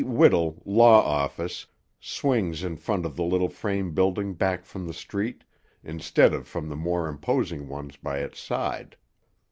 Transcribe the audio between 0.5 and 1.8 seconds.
Law Office,"